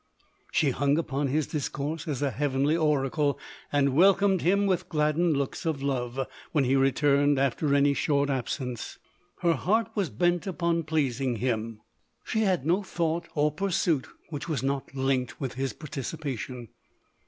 [0.51, 3.37] She hung upon his discourse as a heavenly oracle,
[3.71, 8.97] and welcomed him with gladdened looks of love, when he returned after any short absence.
[9.41, 11.81] Her heart was bent upon pleasing him,
[12.23, 13.21] she had no 236 LODORE.
[13.21, 16.69] thought or pursuit which was not linked with his participation.